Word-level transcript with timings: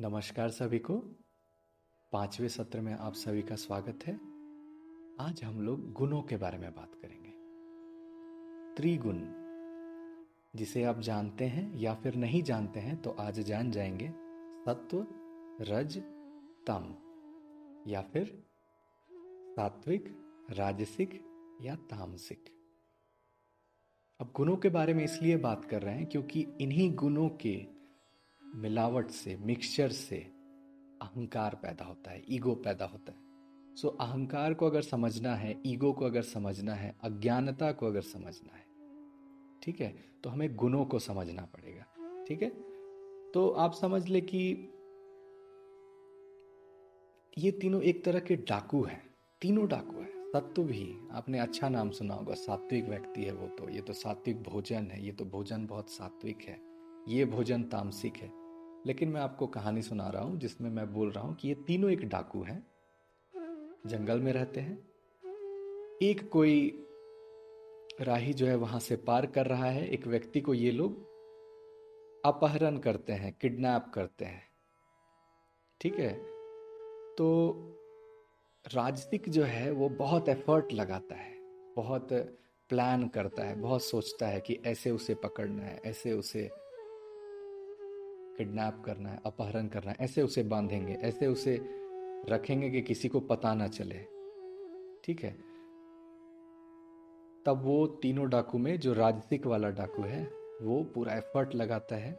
नमस्कार 0.00 0.48
सभी 0.48 0.78
को। 0.78 0.96
पाँचवें 2.12 2.48
सत्र 2.48 2.80
में 2.80 2.94
आप 2.94 3.12
सभी 3.12 3.42
का 3.42 3.56
स्वागत 3.56 3.98
है। 4.06 4.14
आज 5.20 5.40
हम 5.44 5.60
लोग 5.60 5.92
गुणों 5.92 6.22
के 6.22 6.36
बारे 6.36 6.58
में 6.58 6.74
बात 6.74 6.94
करेंगे। 6.94 7.30
त्रिगुण, 8.74 9.18
जिसे 10.58 10.82
आप 10.82 11.00
जानते 11.00 11.44
हैं 11.44 11.76
या 11.76 11.94
फिर 11.94 12.14
नहीं 12.14 12.42
जानते 12.42 12.80
हैं 12.80 13.02
तो 13.02 13.10
आज 13.10 13.40
जान 13.40 13.70
जाएँगे। 13.70 14.08
सत्व, 14.62 15.06
रज, 15.60 15.98
तम, 16.66 16.94
या 17.86 18.02
फिर 18.02 18.42
सात्विक, 19.56 20.18
राजसिक 20.50 21.24
या 21.62 21.74
तामसिक। 21.74 22.44
अब 24.20 24.32
गुणों 24.36 24.56
के 24.56 24.68
बारे 24.68 24.94
में 24.94 25.04
इसलिए 25.04 25.36
बात 25.36 25.64
कर 25.64 25.82
रहे 25.82 25.94
हैं 25.94 26.06
क्योंकि 26.06 26.46
इन्हीं 26.60 26.94
गुणों 26.94 27.28
के 27.28 27.75
मिलावट 28.56 29.10
से 29.10 29.36
मिक्सचर 29.36 29.90
से 29.90 30.16
अहंकार 31.02 31.54
पैदा 31.54 31.84
होता 31.84 32.10
है 32.10 32.22
ईगो 32.30 32.54
पैदा 32.54 32.84
होता 32.84 33.12
है। 33.12 33.24
सो 33.76 33.88
so, 33.88 33.94
अहंकार 34.00 34.54
को 34.54 34.66
अगर 34.66 34.82
समझना 34.82 35.34
है 35.34 35.62
ईगो 35.66 35.92
को 35.92 36.04
अगर 36.04 36.22
समझना 36.22 36.74
है 36.74 36.94
अज्ञानता 37.04 37.72
को 37.72 37.86
अगर 37.86 38.00
समझना 38.00 38.56
है 38.56 38.64
ठीक 39.62 39.80
है 39.80 39.94
तो 40.24 40.30
हमें 40.30 40.54
गुणों 40.56 40.84
को 40.84 40.98
समझना 40.98 41.42
पड़ेगा 41.42 42.24
ठीक 42.28 42.42
है? 42.42 42.48
तो 43.34 43.48
आप 43.48 43.72
समझ 43.72 44.06
ले 44.08 44.20
कि 44.20 44.72
ये 47.38 47.50
तीनों 47.50 47.82
एक 47.82 48.04
तरह 48.04 48.20
के 48.20 48.36
डाकू 48.36 48.82
हैं 48.82 49.02
तीनों 49.42 49.66
डाकू 49.68 50.00
हैं। 50.00 50.30
तत्व 50.34 50.62
भी 50.62 50.88
आपने 51.12 51.38
अच्छा 51.38 51.68
नाम 51.68 51.90
सुना 51.90 52.14
होगा 52.14 52.34
सात्विक 52.34 52.84
व्यक्ति 52.84 53.24
है 53.24 53.32
वो 53.32 53.46
तो 53.48 53.68
ये 53.68 53.80
तो 53.80 53.92
सात्विक 53.92 54.42
भोजन 54.42 54.90
है 54.90 55.04
ये 55.04 55.12
तो 55.12 55.24
भोजन 55.24 55.66
बहुत 55.66 55.90
सात्विक 55.90 56.42
है 56.42 56.58
ये 57.08 57.24
भोजन 57.24 57.62
तामसिक 57.62 58.16
है। 58.16 58.30
लेकिन 58.86 59.08
मैं 59.08 59.20
आपको 59.20 59.46
कहानी 59.46 59.82
सुना 59.82 60.08
रहा 60.08 60.22
हूँ, 60.22 60.38
जिसमें 60.38 60.70
मैं 60.70 60.92
बोल 60.92 61.10
रहा 61.10 61.24
हूँ 61.24 61.34
कि 61.34 61.48
ये 61.48 61.54
तीनों 61.54 61.90
एक 61.90 62.08
डाकू 62.08 62.42
हैं। 62.42 62.66
जंगल 63.86 64.20
में 64.20 64.32
रहते 64.32 64.60
हैं। 64.60 64.88
एक 66.02 66.30
कोई 66.32 66.86
राही 68.00 68.32
जो 68.32 68.46
है 68.46 68.54
वहाँ 68.54 68.80
से 68.80 68.96
पार 68.96 69.26
कर 69.26 69.46
रहा 69.46 69.64
है। 69.64 69.88
एक 69.88 70.06
व्यक्ति 70.06 70.40
को 70.40 70.54
ये 70.54 70.70
लोग 70.70 71.02
अपहरण 72.24 72.78
करते 72.78 73.12
हैं, 73.12 73.36
किडनैप 73.40 73.86
करते 73.94 74.24
हैं। 74.24 74.42
ठीक 75.80 75.98
है? 75.98 76.12
तो 77.14 77.52
राजसिक 78.74 79.28
जो 79.28 79.42
है, 79.42 79.70
वो 79.70 79.88
बहुत 79.88 80.28
एफर्ट 80.28 80.72
लगाता 80.72 81.14
है, 81.14 81.34
बहुत 81.76 82.08
प्लान 82.68 83.08
करता 83.08 83.44
है, 83.44 83.54
बहुत 83.54 83.82
सोचता 83.82 84.26
है 84.26 84.40
कि 84.40 84.60
ऐसे 84.66 84.90
उसे 84.90 85.14
पकड़ना 85.14 85.62
है, 85.62 85.80
ऐसे 85.84 86.12
उसे 86.12 86.50
किडनैप 88.38 88.82
करना 88.86 89.08
है, 89.08 89.20
अपहरण 89.26 89.66
करना 89.66 89.90
है, 89.90 89.96
ऐसे 90.00 90.22
उसे 90.22 90.42
बांधेंगे, 90.42 90.94
ऐसे 90.94 91.26
उसे 91.26 91.60
रखेंगे 92.28 92.70
कि 92.70 92.82
किसी 92.82 93.08
को 93.08 93.20
पता 93.20 93.54
ना 93.54 93.68
चले। 93.68 93.98
ठीक 95.04 95.20
है? 95.22 95.32
तब 97.46 97.60
वो 97.62 97.86
तीनों 97.86 98.28
डाकू 98.30 98.58
में, 98.58 98.78
जो 98.80 98.92
राजसिक 98.92 99.46
वाला 99.46 99.70
डाकू 99.70 100.02
है, 100.02 100.22
वो 100.62 100.82
पूरा 100.84 101.14
एफर्ट 101.14 101.54
लगाता 101.54 101.96
है। 101.96 102.12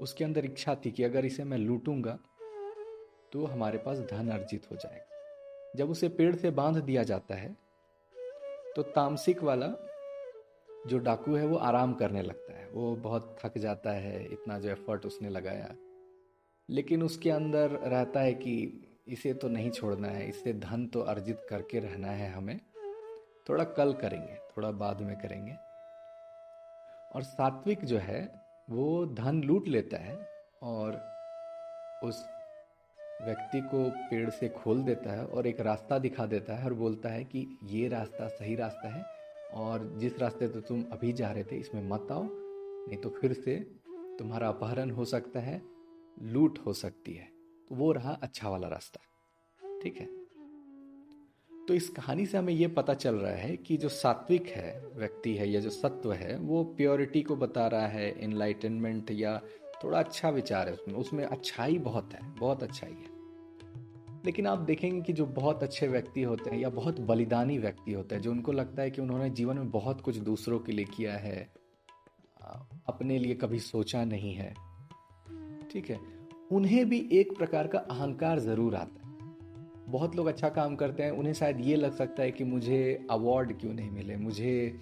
उसके 0.00 0.24
अंदर 0.24 0.44
इच्छा 0.44 0.74
थी 0.74 0.90
कि 0.90 1.02
अगर 1.02 1.24
इसे 1.24 1.44
मैं 1.44 1.58
लूटूँगा 1.58 2.18
तो 3.32 3.44
हमारे 3.44 3.78
पास 3.78 3.98
धन 3.98 4.28
अर्जित 4.28 4.70
हो 4.70 4.76
जाएगा। 4.76 5.72
जब 5.76 5.90
उसे 5.90 6.08
पेड़ 6.08 6.34
से 6.36 6.50
बाँध 6.50 6.76
दिया 6.76 7.02
जाता 7.02 7.34
है 7.34 7.56
तो 8.76 8.82
तामसिक 8.82 9.42
वाला 9.42 9.66
जो 10.86 10.98
डाकू 10.98 11.34
है 11.34 11.46
वो 11.46 11.56
आराम 11.56 11.94
करने 11.94 12.22
लगता 12.22 12.58
है। 12.58 12.70
वो 12.70 12.96
बहुत 12.96 13.36
थक 13.44 13.58
जाता 13.58 13.90
है, 13.90 14.32
इतना 14.32 14.58
जो 14.58 14.70
एफर्ट 14.70 15.06
उसने 15.06 15.28
लगाया। 15.28 15.74
लेकिन 16.70 17.02
उसके 17.02 17.30
अंदर 17.30 17.70
रहता 17.70 18.20
है 18.20 18.34
कि 18.34 18.84
इसे 19.08 19.34
तो 19.34 19.48
नहीं 19.48 19.70
छोड़ना 19.70 20.08
है 20.08 20.28
इससे 20.28 20.52
धन 20.52 20.86
तो 20.86 21.00
अर्जित 21.00 21.46
करके 21.50 21.78
रहना 21.78 22.08
है 22.08 22.30
हमें। 22.30 22.60
थोड़ा 23.48 23.64
कल 23.64 23.92
करेंगे, 23.92 24.34
थोड़ा 24.34 24.70
बाद 24.70 25.00
में 25.00 25.16
करेंगे। 25.16 25.52
और 27.14 27.22
सात्विक 27.22 27.84
जो 27.84 27.98
है, 27.98 28.40
वो 28.70 29.06
धन 29.06 29.42
लूट 29.42 29.68
लेता 29.68 29.96
है 29.96 30.28
और 30.62 31.14
उस 32.04 32.26
व्यक्ति 33.22 33.60
को 33.60 33.90
पेड़ 33.90 34.30
से 34.30 34.48
खोल 34.48 34.82
देता 34.82 35.12
है 35.12 35.26
और 35.26 35.46
एक 35.46 35.60
रास्ता 35.60 35.98
दिखा 35.98 36.26
देता 36.26 36.54
है 36.54 36.64
और 36.64 36.74
बोलता 36.74 37.08
है 37.08 37.24
कि 37.24 37.58
ये 37.64 37.88
रास्ता 37.88 38.28
सही 38.28 38.56
रास्ता 38.56 38.88
है 38.88 39.13
और 39.54 39.94
जिस 39.98 40.18
रास्ते 40.18 40.48
से 40.48 40.60
तुम 40.60 40.84
अभी 40.92 41.12
जा 41.12 41.30
रहे 41.30 41.44
थे, 41.44 41.56
इसमें 41.56 41.88
मत 41.88 42.06
आओ, 42.12 42.28
नहीं 42.88 42.96
तो 42.96 43.10
फिर 43.10 43.32
से 43.32 43.56
तुम्हारा 44.18 44.48
अपहरण 44.48 44.90
हो 44.90 45.04
सकता 45.04 45.40
है, 45.40 45.62
लूट 46.22 46.58
हो 46.66 46.72
सकती 46.72 47.12
है। 47.12 47.28
तो 47.68 47.74
वो 47.74 47.92
रहा 47.92 48.12
अच्छा 48.12 48.48
वाला 48.48 48.68
रास्ता। 48.68 49.00
ठीक 49.82 49.96
है? 49.96 50.06
तो 51.66 51.74
इस 51.74 51.88
कहानी 51.88 52.26
से 52.26 52.38
हमें 52.38 52.52
यह 52.52 52.68
पता 52.68 52.94
चल 52.94 53.14
रहा 53.14 53.32
है 53.32 53.56
कि 53.56 53.76
जो 53.76 53.88
सात्विक 53.88 54.46
है, 54.46 54.86
व्यक्ति 54.94 55.34
है 55.34 55.50
या 55.50 55.60
जो 55.60 55.70
सत्व 55.70 56.12
है, 56.12 56.38
वो 56.38 56.64
प्योरिटी 56.64 57.22
को 57.22 57.36
बता 57.36 57.66
रहा 57.66 57.86
है 57.86 58.20
इनलाइटनमेंट 58.20 59.10
या 59.10 59.42
थोड़ा 59.84 59.98
अच्छा 59.98 60.30
विचार 60.30 60.68
है 60.68 60.74
उसमें। 60.74 60.94
उसमें 60.94 61.24
अच्छाई 61.24 61.78
बहुत 61.78 62.12
है, 62.12 62.34
बहुत 62.34 62.62
अच्छाई 62.62 62.92
है। 62.92 63.13
लेकिन 64.24 64.46
आप 64.46 64.58
देखेंगे 64.58 65.00
कि 65.00 65.12
जो 65.12 65.26
बहुत 65.26 65.62
अच्छे 65.62 65.86
व्यक्ति 65.88 66.22
होते 66.22 66.50
हैं 66.50 66.58
या 66.58 66.68
बहुत 66.70 67.00
बलिदानी 67.00 67.58
व्यक्ति 67.58 67.92
होते 67.92 68.14
हैं, 68.14 68.22
जो 68.22 68.30
उनको 68.30 68.52
लगता 68.52 68.82
है 68.82 68.90
कि 68.90 69.00
उन्होंने 69.02 69.28
जीवन 69.30 69.58
में 69.58 69.70
बहुत 69.70 70.00
कुछ 70.00 70.16
दूसरों 70.18 70.58
के 70.58 70.72
लिए 70.72 70.84
किया 70.86 71.16
है, 71.16 71.48
अपने 72.88 73.18
लिए 73.18 73.34
कभी 73.34 73.58
सोचा 73.58 74.04
नहीं 74.04 74.34
है, 74.34 74.54
ठीक 75.72 75.90
है? 75.90 75.98
उन्हें 76.52 76.88
भी 76.88 77.08
एक 77.12 77.36
प्रकार 77.38 77.66
का 77.66 77.78
अहंकार 77.78 78.38
ज़रूर 78.38 78.74
आता 78.74 78.98
है। 78.98 79.12
बहुत 79.88 80.16
लोग 80.16 80.26
अच्छा 80.26 80.48
काम 80.48 80.76
करते 80.76 81.02
हैं, 81.02 81.10
उन्हें 81.10 81.32
शायद 81.32 81.60
ये 81.60 81.76
लग 81.76 81.92
सकता 81.92 82.22
है 82.22 82.30
कि 82.30 82.44
मुझे 82.44 83.06
अवार्ड 83.10 83.58
क्यों 83.60 83.72
नहीं 83.74 83.90
मिले, 83.90 84.16
मुझे 84.16 84.80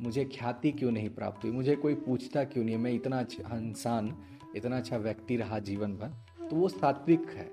मुझे 0.00 0.24
ख्याति 0.24 0.70
क्यों 0.72 0.90
नहीं 0.90 1.08
प्राप्त 1.08 1.44
हुई, 1.44 1.52
मुझे 1.52 1.74
कोई 1.76 1.94
पूछता 1.96 2.44
क्यों 2.44 2.64
नहीं 2.64 2.76
मैं 2.76 2.92
इतना 2.92 3.18
अच्छा 3.20 3.56
इंसान, 3.56 4.14
इतना 4.56 4.76
अच्छा 4.76 4.96
व्यक्ति 4.96 5.36
रहा 5.36 5.58
जीवन 5.58 5.96
भर 5.96 6.48
तो 6.48 6.56
वो 6.56 6.68
सात्विक 6.68 7.28
है। 7.28 7.48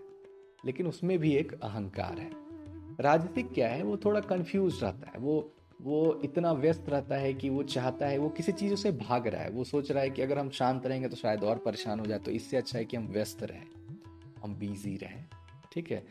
लेकिन 0.66 0.88
उसमें 0.88 1.20
भी 1.20 1.36
एक 1.36 1.54
अहंकार 1.54 2.20
है। 2.20 2.32
राजनीतिक 3.00 3.54
क्या 3.54 3.70
है? 3.70 3.84
वो 3.84 3.98
थोड़ा 3.98 4.20
कंफ्यूज 4.20 4.84
रहता 4.84 5.12
है। 5.12 5.20
वो 5.20 5.54
वो 5.82 6.22
इतना 6.24 6.52
व्यस्त 6.52 6.90
रहता 6.90 7.16
है 7.16 7.34
कि 7.34 7.50
वो 7.50 7.64
चाहता 7.64 8.08
है, 8.08 8.18
वो 8.18 8.30
किसी 8.30 8.52
चीज़ों 8.52 8.76
से 8.76 8.92
भाग 8.92 9.28
रहा 9.28 9.42
है। 9.42 9.50
वो 9.50 9.64
सोच 9.64 9.92
रहा 9.92 10.04
है 10.04 10.10
कि 10.10 10.22
अगर 10.22 10.40
हम 10.40 10.50
शांत 10.50 10.86
रहेंगे 10.86 11.08
तो 11.08 11.16
शायद 11.16 11.44
और 11.44 11.58
परेशान 11.58 12.00
हो 12.00 12.06
जाए। 12.06 12.20
तो 12.20 12.32
इससे 12.32 12.58
अच्छा 12.58 12.80
है 12.80 12.86
कि 12.86 12.98
हम 12.98 13.08
व्यस्त 13.08 13.44
रहें। 13.44 13.68
हम 14.44 14.56
बिज़ी 14.56 14.98
रहें। 14.98 15.26
ठीक 15.72 15.92
है? 15.92 16.06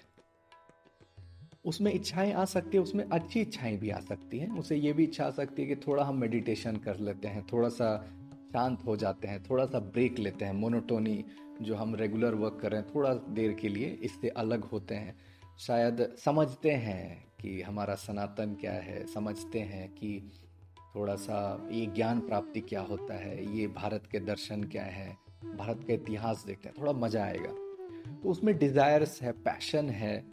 उसमें 1.64 1.92
इच्छाएँ 1.92 2.32
आ 2.32 2.44
सकती 2.44 2.76
है, 2.76 2.82
उसमें 2.82 3.04
अच्छी 3.04 3.40
इच्छाएँ 3.40 3.76
भी 3.76 3.90
आ 3.90 4.00
सकती 4.00 4.38
हैं। 4.38 4.58
उसे 4.58 4.76
ये 4.76 4.92
भी 4.92 5.04
इच्छा 5.04 5.24
आ 5.24 5.30
सकती 5.30 5.62
है 5.62 5.68
कि 5.68 5.76
थोड़ा 5.76 6.04
हम 6.04 6.16
मेडिटेशन 6.16 6.76
कर 6.76 6.96
लेते 6.96 7.28
हैं, 7.28 7.46
थोड़ा 7.52 7.68
सा 7.68 8.10
शांत 8.52 8.78
हो 8.86 8.96
जाते 8.96 9.28
हैं, 9.28 9.42
थोड़ा 9.42 9.66
सा 9.66 9.78
ब्रेक 9.80 10.18
लेते 10.18 10.44
हैं 10.44 10.52
मोनोटोनी 10.52 11.24
जो 11.62 11.74
हम 11.74 11.94
रेगुलर 11.94 12.34
वर्क 12.34 12.58
कर 12.62 12.70
रहे 12.70 12.80
हैं, 12.80 12.88
थोड़ा 12.94 13.14
देर 13.14 13.52
के 13.52 13.68
लिए 13.68 13.98
इससे 14.02 14.28
अलग 14.28 14.64
होते 14.64 14.94
हैं। 14.94 15.18
शायद 15.58 16.16
समझते 16.24 16.70
हैं 16.70 17.32
कि 17.40 17.62
हमारा 17.62 17.94
सनातन 17.94 18.54
क्या 18.54 18.72
है, 18.72 19.06
समझते 19.06 19.58
हैं 19.58 19.88
कि 19.88 20.30
थोड़ा 20.94 21.14
सा 21.14 21.68
ये 21.72 21.86
ज्ञान 21.86 22.20
प्राप्ति 22.20 22.60
क्या 22.60 22.80
होता 22.80 23.14
है, 23.14 23.56
ये 23.56 23.66
भारत 23.66 24.08
के 24.12 24.20
दर्शन 24.20 24.64
क्या 24.64 24.84
है, 24.84 25.16
भारत 25.56 25.84
का 25.88 25.94
इतिहास 25.94 26.44
देखते 26.46 26.68
हैं, 26.68 26.76
थोड़ा 26.80 26.92
मज़ा 26.92 27.24
आएगा। 27.24 27.52
तो 28.22 28.28
उसमें 28.28 28.58
डिजायर्स 28.58 29.22
है 29.22 29.32
पैशन 29.32 29.90
है, 29.90 30.24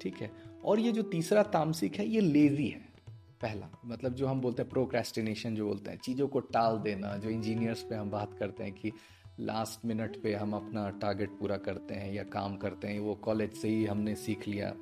ठीक 0.00 0.16
है? 0.20 0.30
और 0.64 0.80
ये 0.80 0.92
जो 0.92 1.02
तीसरा 1.02 1.42
तामसिक 1.42 1.96
है, 1.96 2.06
ये 2.06 2.20
लेजी 2.20 2.68
है। 2.68 2.93
पहला 3.42 3.68
मतलब 3.84 4.14
जो 4.14 4.26
हम 4.26 4.40
बोलते 4.40 4.62
हैं 4.62 4.70
प्रोक्रेस्टिनेशन 4.70 5.54
जो 5.54 5.66
बोलते 5.66 5.90
हैं, 5.90 5.98
चीज़ों 5.98 6.28
को 6.28 6.40
टाल 6.40 6.78
देना, 6.78 7.16
जो 7.16 7.30
इंजीनियर्स 7.30 7.82
पे 7.82 7.94
हम 7.94 8.10
बात 8.10 8.34
करते 8.38 8.64
हैं 8.64 8.72
कि 8.72 8.92
लास्ट 9.40 9.84
मिनट 9.86 10.22
पे 10.22 10.34
हम 10.34 10.52
अपना 10.52 10.90
टारगेट 10.90 11.30
पूरा 11.30 11.56
करते 11.56 11.94
हैं 11.94 12.12
या 12.12 12.22
काम 12.22 12.56
करते 12.56 12.88
हैं, 12.88 13.00
वो 13.00 13.14
कॉलेज 13.14 13.52
से 13.52 13.68
ही 13.68 13.84
हमने 13.84 14.14
सीख 14.14 14.48
लिया, 14.48 14.74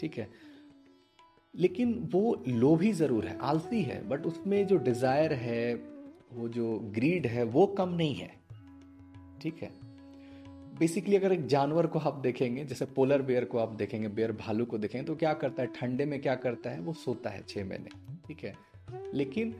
ठीक 0.00 0.18
है? 0.18 0.28
लेकिन 1.56 2.08
वो 2.12 2.44
लोभी 2.48 2.92
ज़रूर 2.92 3.26
है, 3.26 3.38
आलसी 3.38 3.82
है 3.82 4.08
बट 4.08 4.26
उसमें 4.26 4.66
जो 4.66 4.76
डिज़ायर 4.76 5.32
है, 5.32 5.74
वो 6.32 6.48
जो 6.48 6.78
ग्रीड 6.78 7.26
है, 7.26 7.42
वो 7.42 7.66
कम 7.66 7.88
नहीं 7.88 8.14
है, 8.14 8.30
ठीक 9.42 9.62
है? 9.62 9.81
बेसिकली 10.82 11.16
अगर 11.16 11.32
एक 11.32 11.46
जानवर 11.46 11.86
को 11.86 11.98
आप 11.98 12.14
देखेंगे 12.14 12.64
जैसे 12.64 12.84
पोलर 12.84 13.22
बेयर 13.22 13.44
को 13.44 13.58
आप 13.58 13.68
देखेंगे 13.68 14.08
बेयर 14.08 14.32
भालू 14.32 14.64
को 14.64 14.78
देखेंगे 14.78 15.06
तो 15.06 15.16
क्या 15.16 15.32
करता 15.32 15.62
है? 15.62 15.68
ठंडे 15.74 16.04
में 16.04 16.22
क्या 16.22 16.34
करता 16.34 16.70
है? 16.70 16.80
वो 16.80 16.92
सोता 16.92 17.30
है 17.30 17.42
छः 17.48 17.64
महीने 17.64 17.88
ठीक 18.28 18.44
है? 18.44 18.54
लेकिन 19.14 19.54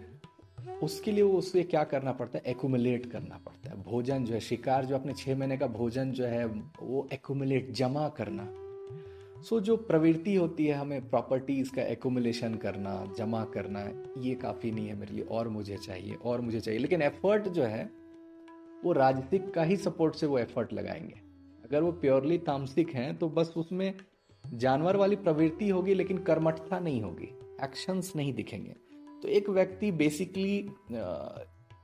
उसके 0.82 1.12
लिए 1.12 1.22
वो 1.22 1.38
उसे 1.38 1.62
क्या 1.62 1.84
करना 1.84 2.12
पड़ता 2.12 2.38
है? 2.38 2.44
एकुमुलेट 2.46 3.06
करना 3.06 3.40
पड़ता 3.46 3.70
है। 3.70 3.82
भोजन 3.82 4.24
जो 4.24 4.34
है 4.34 4.40
शिकार 4.40 4.84
जो 4.84 4.94
अपने 4.94 5.12
छः 5.12 5.36
महीने 5.36 5.56
का 5.56 5.66
भोजन 5.66 6.10
जो 6.10 6.24
है 6.24 6.46
वो 6.82 7.08
एकुमुलेट 7.12 7.70
जमा 7.70 8.08
करना। 8.08 8.48
सो 9.42 9.58
so, 9.58 9.62
जो 9.62 9.76
प्रवृत्ति 9.76 10.34
होती 10.34 10.66
है 10.66 10.74
हमें 10.74 11.10
प्रॉपर्टीज़ 11.10 11.72
का 11.72 11.82
एकुमुलेशन 11.82 12.54
करना 12.54 13.14
जमा 13.18 13.44
करना 13.44 14.02
ये 14.18 14.34
काफ़ी 14.34 14.70
नहीं 14.70 14.88
है 14.88 14.96
मेरे 14.96 15.14
लिए 15.14 15.24
और 15.24 15.48
मुझे 15.48 15.76
चाहिए 15.76 16.14
और 16.14 16.40
मुझे 16.40 16.60
चाहिए। 16.60 16.80
लेकिन 16.80 17.02
एफर्ट 17.02 17.48
जो 17.48 17.62
है 17.62 18.01
वो 18.84 18.92
राजसिक 18.92 19.52
का 19.54 19.62
ही 19.62 19.76
सपोर्ट 19.76 20.14
से 20.14 20.26
वो 20.26 20.38
एफर्ट 20.38 20.72
लगाएँगे। 20.72 21.20
अगर 21.64 21.82
वो 21.82 21.92
प्योरली 21.92 22.38
तामसिक 22.38 22.90
हैं 22.90 23.16
तो 23.18 23.28
बस 23.30 23.52
उसमें 23.56 23.94
जानवर 24.44 24.96
वाली 24.96 25.16
प्रवृत्ति 25.16 25.68
होगी 25.68 25.94
लेकिन 25.94 26.18
कर्मठता 26.20 26.78
नहीं 26.78 27.02
होगी। 27.02 27.28
एक्शंस 27.64 28.12
नहीं 28.16 28.32
दिखेंगे। 28.34 28.74
तो 29.22 29.28
एक 29.28 29.48
व्यक्ति 29.50 29.90
बेसिकली 29.92 30.66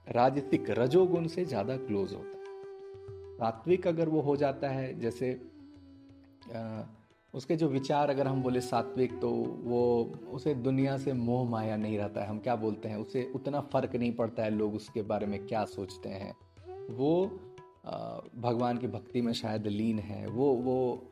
राजसिक 0.07 0.71
रजोगुण 0.71 1.27
से 1.27 1.45
ज़्यादा 1.45 1.77
क्लोज 1.77 2.15
होता 2.15 2.29
है। 2.29 3.37
सात्विक 3.39 3.87
अगर 3.87 4.09
वो 4.09 4.21
हो 4.21 4.37
जाता 4.37 4.69
है 4.69 4.99
जैसे 5.01 5.31
आ, 6.55 6.83
उसके 7.35 7.57
जो 7.57 7.69
विचार 7.69 8.11
अगर 8.11 8.27
हम 8.27 8.43
बोले 8.43 8.61
सात्विक 8.61 9.19
तो 9.21 9.31
वो 9.65 9.81
उसे 10.33 10.55
दुनिया 10.57 10.97
से 10.99 11.13
मोह 11.13 11.49
माया 11.51 11.77
नहीं 11.77 11.99
रहता 11.99 12.21
है। 12.21 12.29
हम 12.29 12.39
क्या 12.39 12.57
बोलते 12.57 12.89
हैं? 12.89 12.97
उसे 12.97 13.31
उतना 13.35 13.61
फ़र्क 13.73 13.97
नहीं 13.97 14.13
पड़ता 14.13 14.43
है 14.43 14.51
लोग 14.51 14.75
उसके 14.75 15.03
बारे 15.03 15.27
में 15.27 15.47
क्या 15.47 15.65
सोचते 15.65 16.09
हैं। 16.09 16.33
वो 16.91 17.25
भगवान 18.37 18.79
की 18.79 18.87
भक्ति 18.87 19.21
में 19.21 19.33
शायद 19.33 19.67
लीन 19.67 19.99
है। 19.99 20.27
वो 20.27 20.53
वो 20.55 21.05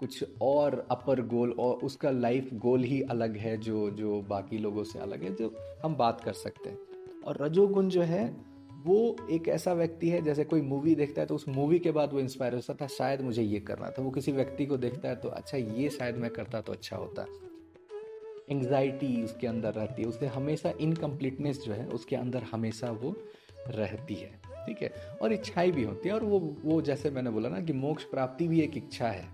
कुछ 0.00 0.24
और 0.42 0.74
अपर 0.90 1.20
गोल 1.26 1.50
और 1.52 1.74
उसका 1.84 2.10
लाइफ 2.10 2.52
गोल 2.56 2.82
ही 2.82 3.00
अलग 3.04 3.36
है 3.36 3.56
जो 3.58 3.88
जो 3.90 4.20
बाकी 4.28 4.58
लोगों 4.58 4.84
से 4.84 4.98
अलग 4.98 5.22
है, 5.22 5.34
जो 5.34 5.54
हम 5.84 5.94
बात 5.96 6.20
कर 6.20 6.32
सकते 6.34 6.70
हैं। 6.70 6.78
और 7.26 7.42
रजोगुण 7.42 7.88
जो 7.88 8.02
है, 8.02 8.24
वो 8.84 9.16
एक 9.30 9.48
ऐसा 9.48 9.72
व्यक्ति 9.72 10.08
है, 10.08 10.20
जैसे 10.22 10.44
कोई 10.44 10.60
मूवी 10.62 10.94
देखता 10.94 11.20
है 11.20 11.26
तो 11.26 11.34
उस 11.34 11.48
मूवी 11.48 11.78
के 11.78 11.90
बाद 11.90 12.12
वो 12.12 12.20
इंस्पायर 12.20 12.54
होता 12.54 12.74
था, 12.74 12.86
शायद 12.88 13.20
मुझे 13.20 13.42
ये 13.42 13.60
करना 13.60 13.90
था। 13.90 14.02
वो 14.02 14.10
किसी 14.10 14.32
व्यक्ति 14.32 14.66
को 14.66 14.76
देखता 14.76 15.08
है 15.08 15.16
तो 15.16 15.28
अच्छा 15.30 15.58
ये 15.58 15.90
शायद 15.90 16.16
मैं 16.16 16.30
करता 16.30 16.60
तो 16.60 16.72
अच्छा 16.72 16.96
होता। 16.96 17.26
एंग्जाइटी 18.50 19.22
उसके 19.24 19.46
अंदर 19.46 19.74
रहती 19.74 20.02
है 20.02 20.08
उसे 20.08 20.26
हमेशा 20.28 20.72
इनकम्प्लीटनेस 20.80 21.62
जो 21.64 21.72
है, 21.72 21.86
उसके 21.88 22.16
अंदर 22.16 22.42
हमेशा 22.52 22.90
वो 22.92 23.14
रहती 23.68 24.14
है, 24.14 24.30
ठीक 24.66 24.82
है? 24.82 24.92
और 25.22 25.32
इच्छाएँ 25.32 25.70
भी 25.72 25.84
होती 25.84 26.08
है। 26.08 26.14
और 26.14 26.24
वो 26.24 26.38
वो 26.64 26.80
जैसे 26.82 27.10
मैंने 27.10 27.30
बोला 27.30 27.48
ना 27.48 27.60
कि 27.60 27.72
मोक्ष 27.72 28.04
प्राप्ति 28.04 28.48
भी 28.48 28.60
एक 28.60 28.76
इच्छा 28.76 29.08
है। 29.08 29.28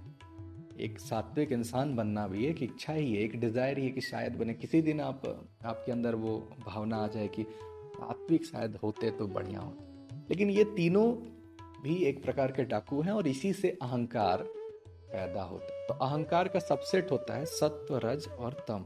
एक 0.81 0.99
सात्विक 1.01 1.53
इंसान 1.53 1.95
बनना 1.97 2.27
भी 2.29 2.47
एक 2.47 2.63
इच्छा 2.63 2.93
ही 2.93 3.13
है, 3.15 3.23
एक 3.23 3.39
डिज़ायर 3.41 3.79
ही 3.79 3.85
है 3.85 3.91
कि 3.91 4.01
शायद 4.01 4.37
बने। 4.37 4.55
किसी 4.55 4.83
दिन 4.83 5.01
आप, 5.01 5.23
आपके 5.65 5.93
अंदर 5.93 6.15
वो 6.15 6.37
भावना 6.67 6.97
आ 6.97 7.07
जाए 7.07 7.29
कि 7.29 7.43
सात्विक 7.97 8.45
शायद 8.45 8.77
होते 8.77 9.11
तो 9.11 9.27
बढ़िया 9.27 9.61
हो 9.61 9.73
लेकिन 10.31 10.51
ये 10.51 10.65
तीनों 10.65 11.07
भी 11.83 11.95
एक 12.05 12.23
प्रकार 12.23 12.53
के 12.53 12.65
डाकू 12.65 13.01
हैं 13.03 13.13
और 13.13 13.29
इसी 13.29 13.53
से 13.53 13.69
अहंकार 13.83 14.43
पैदा 15.09 15.43
होता 15.43 15.75
है। 15.75 15.87
तो 15.89 15.95
अहंकार 15.95 16.49
का 16.49 16.59
सबसेट 16.59 17.11
होता 17.11 17.35
है 17.35 17.45
सत्व, 17.45 17.97
रज 18.05 18.29
और 18.29 18.65
तम। 18.69 18.85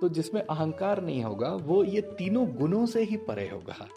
तो 0.00 0.08
जिसमें 0.08 0.40
अहंकार 0.42 1.02
नहीं 1.02 1.22
होगा, 1.24 1.48
वो 1.48 1.84
ये 1.84 2.00
तीनों 2.00 2.46
गुणों 2.54 2.86
से 2.86 3.02
ही 3.02 3.16
परे 3.16 3.48
होगा। 3.48 3.88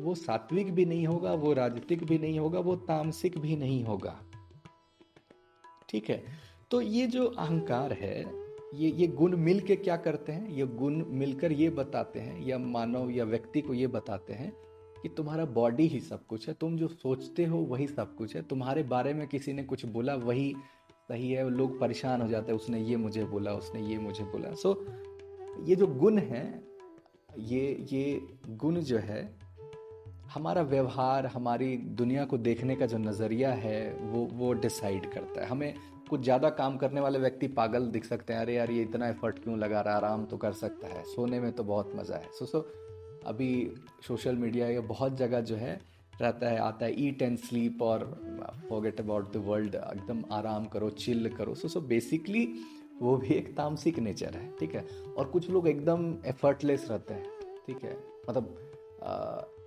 वो 0.00 0.14
सात्विक 0.14 0.74
भी 0.74 0.84
नहीं 0.84 1.06
होगा, 1.06 1.34
वो 1.34 1.52
राजतिक 1.52 2.04
भी 2.04 2.18
नहीं 2.18 2.38
होगा, 2.38 2.60
वो 2.60 2.76
तामसिक 2.76 3.38
भी 3.38 3.56
नहीं 3.56 3.84
होगा। 3.84 4.20
ठीक 5.88 6.10
है? 6.10 6.24
तो 6.70 6.80
ये 6.80 7.06
जो 7.06 7.26
अहंकार 7.26 7.92
है, 7.92 8.48
ये 8.74 8.90
ये 8.90 9.06
गुण 9.06 9.36
मिल 9.36 9.60
के 9.60 9.76
क्या 9.76 9.96
करते 9.96 10.32
हैं? 10.32 10.48
ये 10.48 10.66
गुण 10.66 11.04
मिलकर 11.08 11.52
ये 11.52 11.70
बताते 11.70 12.20
हैं, 12.20 12.46
या 12.46 12.58
मानव 12.58 13.10
या 13.10 13.24
व्यक्ति 13.24 13.60
को 13.60 13.74
ये 13.74 13.86
बताते 13.86 14.32
हैं 14.32 14.52
कि 15.02 15.08
तुम्हारा 15.08 15.44
बॉडी 15.44 15.86
ही 15.86 16.00
सब 16.00 16.26
कुछ 16.26 16.48
है, 16.48 16.54
तुम 16.54 16.76
जो 16.76 16.88
सोचते 16.88 17.44
हो 17.44 17.58
वही 17.58 17.86
सब 17.86 18.16
कुछ 18.16 18.36
है, 18.36 18.42
तुम्हारे 18.42 18.82
बारे 18.82 19.14
में 19.14 19.26
किसी 19.28 19.52
ने 19.52 19.62
कुछ 19.62 19.86
बोला 19.86 20.14
वही 20.14 20.54
सही 21.08 21.32
है, 21.32 21.50
लोग 21.50 21.80
परेशान 21.80 22.22
हो 22.22 22.28
जाते 22.28 22.52
हैं, 22.52 22.58
उसने 22.58 22.80
ये 22.80 22.96
मुझे 22.96 23.24
बोला, 23.24 23.52
उसने 23.52 23.82
ये 23.82 23.98
मुझे 23.98 24.24
बोला। 24.24 24.54
सो 24.54 24.86
ये 25.64 25.76
जो 25.76 25.86
गुण 25.86 26.18
है, 26.18 26.62
ये 27.38 27.86
ये 27.92 28.28
गुण 28.48 28.76
जो 28.76 28.98
है 28.98 29.38
हमारा 30.34 30.62
व्यवहार, 30.62 31.26
हमारी 31.26 31.76
दुनिया 31.76 32.24
को 32.24 32.38
देखने 32.38 32.74
का 32.76 32.86
जो 32.86 32.98
नज़रिया 32.98 33.52
है, 33.52 33.92
वो 33.94 34.24
वो 34.32 34.52
डिसाइड 34.54 35.10
करता 35.12 35.40
है। 35.40 35.46
हमें 35.48 35.74
कुछ 36.10 36.20
ज़्यादा 36.20 36.50
काम 36.50 36.76
करने 36.76 37.00
वाले 37.00 37.18
व्यक्ति 37.18 37.46
पागल 37.48 37.86
दिख 37.86 38.04
सकते 38.04 38.32
हैं। 38.32 38.40
अरे 38.40 38.54
यार, 38.54 38.70
ये 38.70 38.82
इतना 38.82 39.08
एफर्ट 39.08 39.42
क्यों 39.42 39.58
लगा 39.58 39.80
रहा 39.80 39.96
आराम 39.96 40.24
तो 40.24 40.36
कर 40.36 40.52
सकता 40.54 40.88
है। 40.88 41.02
सोने 41.04 41.40
में 41.40 41.50
तो 41.52 41.64
बहुत 41.64 41.92
मज़ा 41.96 42.16
है। 42.16 42.28
सो 42.38 42.46
सो 42.46 42.60
अभी 43.26 43.50
सोशल 44.06 44.36
मीडिया 44.36 44.68
या 44.68 44.80
बहुत 44.80 45.16
जगह 45.16 45.40
जो 45.40 45.56
है, 45.56 45.80
रहता 46.20 46.48
है, 46.48 46.58
आता 46.58 46.86
है। 46.86 47.06
ईट 47.06 47.22
एंड 47.22 47.38
स्लीप 47.38 47.82
और 47.82 48.04
फॉरगेट 48.68 49.00
अबाउट 49.00 49.32
द 49.32 49.42
वर्ल्ड 49.46 49.74
एकदम 49.74 50.22
आराम 50.32 50.66
करो 50.66 50.90
चिल 50.98 51.28
करो। 51.30 51.54
सो 51.54 51.68
सो 51.68 51.80
बेसिकली 51.80 52.48
वो 53.02 53.16
भी 53.16 53.34
एक 53.34 53.54
तामसिक 53.56 53.98
नेचर 53.98 54.34
है, 54.34 54.50
ठीक 54.60 54.74
है? 54.74 54.86
और 55.16 55.26
कुछ 55.26 55.50
लोग 55.50 55.68
एकदम 55.68 56.12
एफर्टलेस 56.26 56.86
रहते 56.90 57.14
हैं, 57.14 57.24
ठीक 57.66 57.84
है? 57.84 57.96
मतलब 58.28 58.56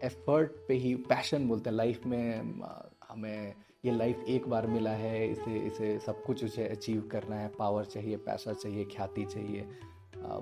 एफर्ट 0.03 0.51
पे 0.67 0.73
ही 0.73 0.95
पैशन 0.95 1.47
बोलते 1.47 1.69
हैं। 1.69 1.77
लाइफ 1.77 2.05
में 2.05 2.61
हमें 3.09 3.53
ये 3.85 3.91
लाइफ 3.91 4.23
एक 4.29 4.47
बार 4.47 4.67
मिला 4.67 4.91
है, 4.91 5.31
इसे 5.31 5.59
इसे 5.59 5.99
सब 5.99 6.23
कुछ 6.23 6.43
उसे 6.45 6.67
अचीव 6.67 7.01
करना 7.11 7.35
है। 7.35 7.47
पावर 7.47 7.85
चाहिए, 7.85 8.17
पैसा 8.17 8.53
चाहिए, 8.53 8.85
ख्याति 8.85 9.25
चाहिए 9.25 9.67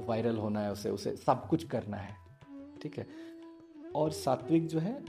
वायरल 0.07 0.37
होना 0.37 0.61
है, 0.61 0.71
उसे 0.71 0.89
उसे 0.89 1.15
सब 1.15 1.47
कुछ 1.47 1.63
करना 1.63 1.97
है। 1.97 2.15
ठीक 2.81 2.97
है? 2.97 3.07
और 3.95 4.11
सात्विक 4.11 4.67
जो 4.67 4.79
है, 4.79 5.03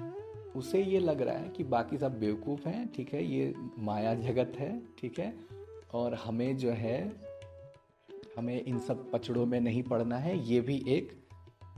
उसे 0.57 0.83
ये 0.83 0.99
लग 0.99 1.21
रहा 1.21 1.39
है 1.39 1.49
कि 1.49 1.65
बाकी 1.65 1.99
सब 1.99 2.19
बेवकूफ़ 2.21 2.69
हैं, 2.69 2.93
ठीक 2.93 3.13
है? 3.15 3.25
ये 3.25 3.55
माया 3.79 4.15
जगत 4.15 4.53
है, 4.57 4.83
ठीक 4.99 5.19
है? 5.19 5.35
और 5.95 6.15
हमें 6.15 6.57
जो 6.57 6.71
है, 6.71 7.13
हमें 8.39 8.65
इन 8.65 8.79
सब 8.79 9.11
पचड़ों 9.11 9.47
में 9.47 9.61
नहीं 9.61 9.83
पड़ना 9.83 10.19
है, 10.19 10.39
ये 10.49 10.61
भी 10.61 10.85
एक 10.89 11.13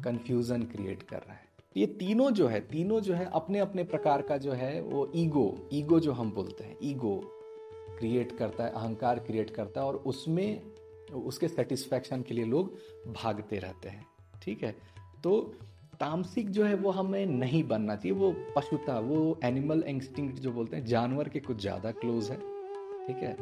कन्फ्यूज़न 0.05 0.63
क्रिएट 0.63 1.03
कर 1.03 1.19
रहा 1.19 1.33
है। 1.33 1.52
ये 1.77 1.87
तीनों 1.87 2.31
जो 2.31 2.47
है, 2.47 2.61
तीनों 2.61 3.01
जो 3.01 3.15
है 3.15 3.25
अपने 3.33 3.59
अपने 3.59 3.85
प्रकार 3.85 4.23
का 4.23 4.37
जो 4.37 4.53
है 4.53 4.81
वो 4.81 5.11
ईगो 5.17 5.69
ईगो 5.73 6.01
जो 6.01 6.13
हम 6.13 6.31
बोलते 6.33 6.65
हैं, 6.65 6.77
ईगो 6.83 7.15
क्रिएट 7.99 8.33
करता 8.33 8.65
है, 8.65 8.71
अहंकार 8.71 9.19
क्रिएट 9.19 9.51
करता 9.51 9.81
है 9.81 9.87
और 9.87 9.97
उसमें, 9.97 10.63
उसके 11.15 11.49
सेटिस्फैक्शन 11.49 12.23
के 12.23 12.35
लिए 12.35 12.45
लोग 12.45 12.75
भागते 13.13 13.59
रहते 13.59 13.89
हैं, 13.89 14.07
ठीक 14.43 14.65
है? 14.65 14.77
तो 15.25 15.41
तामसिक 16.01 16.51
जो 16.51 16.65
है 16.65 16.75
वो 16.75 16.91
हमें 16.91 17.27
नहीं 17.27 17.63
बनना 17.65 17.97
चाहिए, 17.97 18.19
वो 18.19 18.35
पशुता, 18.57 18.99
वो 18.99 19.39
एनिमल 19.45 19.83
इंस्टिंक्ट 19.83 20.39
जो 20.39 20.53
बोलते 20.53 20.77
हैं, 20.77 20.85
जानवर 20.85 21.29
के 21.29 21.41
कुछ 21.41 21.61
ज़्यादा 21.61 21.91
क्लोज 21.91 22.31
है, 22.31 22.37
ठीक 23.07 23.17
है? 23.17 23.37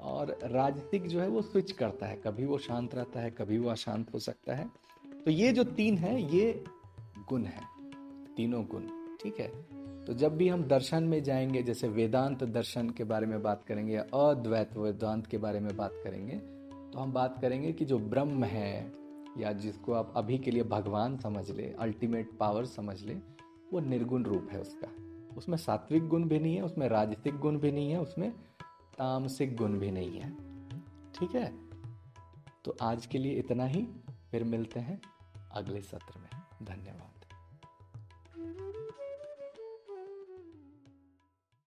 और 0.00 0.38
राजसिक 0.44 1.06
जो 1.06 1.20
है 1.20 1.28
वो 1.28 1.42
स्विच 1.42 1.72
करता 1.72 2.06
है, 2.06 2.16
कभी 2.16 2.44
वो 2.44 2.58
शांत 2.58 2.94
रहता 2.94 3.20
है, 3.20 3.30
कभी 3.30 3.58
वो 3.58 3.70
अशांत 3.70 4.14
हो 4.14 4.18
सकता 4.18 4.54
है। 4.54 4.70
तो 5.24 5.30
ये 5.30 5.52
जो 5.52 5.64
तीन 5.64 5.98
है, 5.98 6.36
ये 6.36 6.64
गुण 7.28 7.44
है, 7.44 7.62
तीनों 8.36 8.64
गुण, 8.64 8.82
ठीक 9.22 9.40
है? 9.40 9.48
तो 10.04 10.12
जब 10.12 10.36
भी 10.36 10.48
हम 10.48 10.62
दर्शन 10.62 11.04
में 11.04 11.22
जाएँगे, 11.22 11.62
जैसे 11.62 11.88
वेदांत 11.88 12.44
दर्शन 12.44 12.90
के 12.90 13.04
बारे 13.04 13.26
में 13.26 13.42
बात 13.42 13.64
करेंगे 13.64 13.96
अद्वैत 13.96 14.76
वेदांत 14.76 15.26
के 15.26 15.38
बारे 15.38 15.60
में 15.60 15.76
बात 15.76 15.92
करेंगे 16.04 16.36
तो 16.86 16.98
हम 16.98 17.12
बात 17.12 17.40
करेंगे 17.40 17.72
कि 17.72 17.84
जो 17.84 17.98
ब्रह्म 17.98 18.44
है, 18.44 18.92
या 19.38 19.52
जिसको 19.52 19.92
आप 19.92 20.12
अभी 20.16 20.38
के 20.38 20.50
लिए 20.50 20.62
भगवान 20.62 21.16
समझ 21.18 21.50
ले 21.50 21.72
अल्टीमेट 21.72 22.30
पावर 22.38 22.64
समझ 22.64 23.02
ले, 23.02 23.14
वो 23.72 23.80
निर्गुण 23.80 24.22
रूप 24.22 24.48
है 24.52 24.60
उसका। 24.60 24.88
उसमें 25.36 25.56
सात्विक 25.56 26.08
गुण 26.08 26.24
भी 26.24 26.38
नहीं 26.38 26.56
है, 26.56 26.62
उसमें 26.62 26.88
राजसिक 26.88 27.38
गुण 27.38 27.58
भी 27.58 27.72
नहीं 27.72 27.90
है, 27.90 28.00
उसमें 28.00 28.32
तामसिक 28.98 29.56
गुण 29.56 29.78
भी 29.78 29.90
नहीं 29.90 30.18
है। 30.18 30.36
ठीक 31.14 31.34
है? 31.34 31.52
तो 32.64 32.76
आज 32.82 33.06
के 33.06 33.18
लिए 33.18 33.32
इतना 33.32 33.64
ही, 33.64 33.88
फिर 34.30 34.44
मिलते 34.44 34.80
हैं 34.80 35.00
अगले 35.52 35.82
सत्र 35.82 36.18
में। 36.18 36.30
धन्यवाद। 36.62 37.15